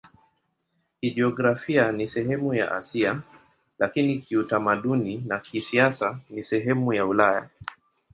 Kijiografia 1.01 1.91
ni 1.91 2.07
sehemu 2.07 2.53
ya 2.53 2.71
Asia, 2.71 3.21
lakini 3.79 4.17
kiutamaduni 4.19 5.17
na 5.17 5.39
kisiasa 5.39 6.19
ni 6.29 6.43
sehemu 6.43 6.93
ya 6.93 7.05
Ulaya. 7.05 7.49